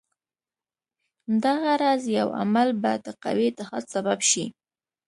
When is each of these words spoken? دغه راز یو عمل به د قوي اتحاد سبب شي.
دغه 1.43 1.71
راز 1.81 2.03
یو 2.19 2.27
عمل 2.41 2.69
به 2.81 2.91
د 3.05 3.07
قوي 3.23 3.47
اتحاد 3.51 3.83
سبب 3.93 4.19
شي. 4.29 4.45